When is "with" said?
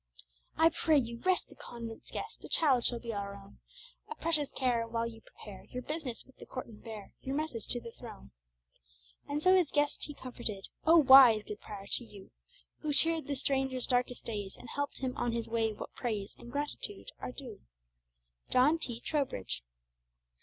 6.25-6.37